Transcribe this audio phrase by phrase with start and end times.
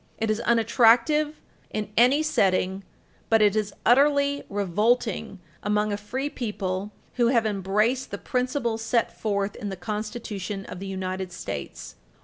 [0.17, 1.39] It is unattractive
[1.69, 2.81] in any setting,
[3.29, 9.15] but it is utterly revolting among a free people who have embraced the principles set
[9.15, 11.97] forth in the Constitution of the United States.